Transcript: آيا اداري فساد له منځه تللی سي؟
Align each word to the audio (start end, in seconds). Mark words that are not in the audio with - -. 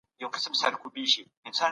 آيا 0.19 0.27
اداري 0.29 0.51
فساد 0.51 0.73
له 0.73 0.79
منځه 0.83 0.89
تللی 0.93 1.05
سي؟ 1.13 1.21